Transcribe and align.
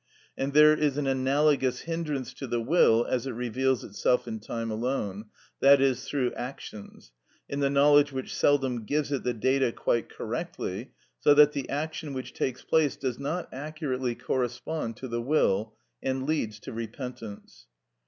And 0.35 0.53
there 0.53 0.73
is 0.73 0.97
an 0.97 1.05
analogous 1.05 1.81
hindrance 1.81 2.33
to 2.33 2.47
the 2.47 2.59
will 2.59 3.05
as 3.05 3.27
it 3.27 3.33
reveals 3.33 3.83
itself 3.83 4.27
in 4.27 4.39
time 4.39 4.71
alone, 4.71 5.25
i.e., 5.61 5.93
through 5.93 6.33
actions, 6.33 7.11
in 7.47 7.59
the 7.59 7.69
knowledge 7.69 8.11
which 8.11 8.35
seldom 8.35 8.83
gives 8.85 9.11
it 9.11 9.21
the 9.23 9.35
data 9.35 9.71
quite 9.71 10.09
correctly, 10.09 10.89
so 11.19 11.35
that 11.35 11.51
the 11.51 11.69
action 11.69 12.15
which 12.15 12.33
takes 12.33 12.63
place 12.63 12.95
does 12.95 13.19
not 13.19 13.47
accurately 13.53 14.15
correspond 14.15 14.97
to 14.97 15.07
the 15.07 15.21
will, 15.21 15.75
and 16.01 16.25
leads 16.25 16.57
to 16.61 16.73
repentance. 16.73 17.67